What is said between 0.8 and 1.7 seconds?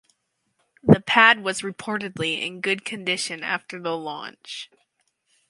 The pad was